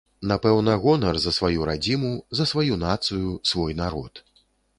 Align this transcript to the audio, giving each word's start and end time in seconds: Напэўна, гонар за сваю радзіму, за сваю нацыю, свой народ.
Напэўна, 0.29 0.77
гонар 0.85 1.19
за 1.25 1.33
сваю 1.37 1.67
радзіму, 1.71 2.11
за 2.41 2.49
сваю 2.53 2.81
нацыю, 2.87 3.29
свой 3.53 3.79
народ. 3.85 4.25